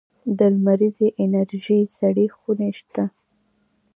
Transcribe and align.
د 0.37 0.39
لمریزې 0.53 1.07
انرژۍ 1.21 1.81
سړې 1.97 2.25
خونې 2.37 2.69
شته؟ 2.79 3.03